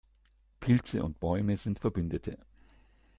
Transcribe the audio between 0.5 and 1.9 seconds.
Pilze und Bäume sind